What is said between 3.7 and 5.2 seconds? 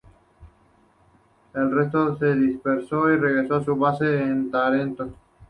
base en Tarento.